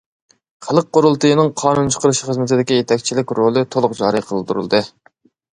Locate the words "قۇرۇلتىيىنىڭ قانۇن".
0.97-1.91